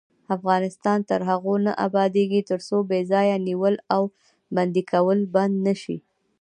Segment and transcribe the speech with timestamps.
[0.35, 4.03] افغانستان تر هغو نه ابادیږي، ترڅو بې ځایه نیول او
[4.55, 5.97] بندي کول بند نشي.